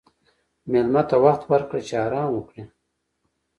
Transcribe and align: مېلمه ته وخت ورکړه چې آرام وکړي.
مېلمه 0.71 1.01
ته 1.09 1.15
وخت 1.25 1.41
ورکړه 1.51 1.79
چې 1.87 1.93
آرام 2.05 2.29
وکړي. 2.33 2.63